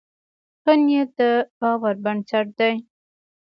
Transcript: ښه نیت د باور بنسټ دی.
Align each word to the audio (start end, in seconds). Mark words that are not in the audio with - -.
ښه 0.61 0.73
نیت 0.85 1.09
د 1.17 1.19
باور 1.59 1.95
بنسټ 2.03 2.47
دی. 2.59 2.73